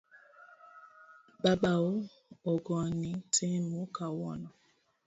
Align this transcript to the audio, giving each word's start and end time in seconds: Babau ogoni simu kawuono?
Babau 1.43 1.87
ogoni 2.51 3.11
simu 3.35 3.79
kawuono? 3.95 4.49